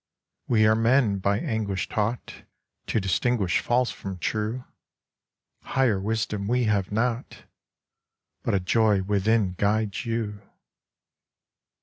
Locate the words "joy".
8.59-9.03